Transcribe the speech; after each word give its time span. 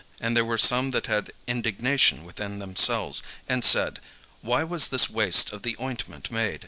And 0.19 0.35
there 0.35 0.43
were 0.43 0.57
some 0.57 0.89
that 0.97 1.05
had 1.05 1.31
indignation 1.45 2.23
within 2.25 2.57
themselves, 2.57 3.21
and 3.47 3.63
said, 3.63 3.99
"Why 4.41 4.63
was 4.63 4.87
this 4.87 5.11
waste 5.11 5.51
of 5.53 5.61
the 5.61 5.75
ointment 5.79 6.31
made? 6.31 6.59